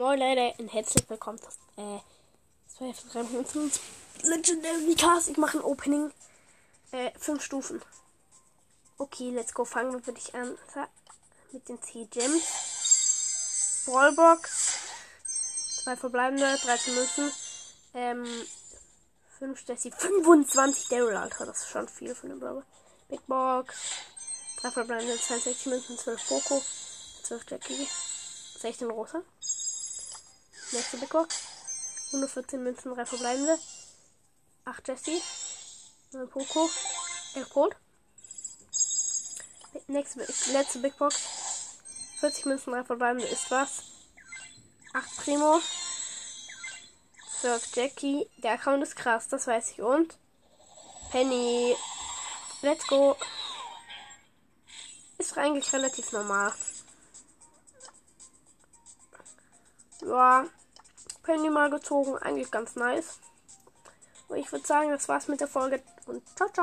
[0.00, 2.00] Moin Leute und herzlich willkommen zu äh,
[2.78, 3.04] 12
[4.22, 5.28] Legendary Cast.
[5.28, 6.10] Ich mache ein Opening.
[6.90, 7.82] Äh, 5 Stufen.
[8.96, 9.66] Okay, let's go.
[9.66, 10.56] Fangen wir für dich an.
[11.52, 13.84] Mit den C-Gems.
[13.84, 14.78] Ballbox.
[15.84, 17.30] Zwei verbleibende, 13 Münzen.
[17.92, 18.26] Ähm,
[19.38, 21.44] 5 Jessie, 25 Daryl, Alter.
[21.44, 22.64] Das ist schon viel von dem Brawler.
[23.10, 23.74] Big Box.
[24.62, 26.62] Drei verbleibende, 62 Münzen, 12 Poco,
[27.24, 27.86] 12 Jackie,
[28.60, 29.22] 16 Rosa.
[30.72, 31.36] Nächste Big Box.
[32.12, 33.58] 114 Münzen, 3 verbleibende.
[34.64, 35.20] 8 Jessie.
[36.12, 36.70] 9 Poco.
[37.34, 37.76] 11 Cold.
[39.88, 40.20] Nächste,
[40.52, 41.16] letzte Big Box.
[42.20, 43.82] 40 Münzen, 3 verbleibende ist was.
[44.92, 45.60] 8 Primo.
[47.40, 48.30] 12 Jackie.
[48.36, 49.82] Der Account ist krass, das weiß ich.
[49.82, 50.16] Und
[51.10, 51.76] Penny.
[52.62, 53.16] Let's go.
[55.18, 56.52] Ist eigentlich relativ normal.
[60.02, 60.46] Ja,
[61.22, 62.16] Penny mal gezogen.
[62.18, 63.18] Eigentlich ganz nice.
[64.28, 65.82] Und ich würde sagen, das war's mit der Folge.
[66.06, 66.58] Und ciao, ciao.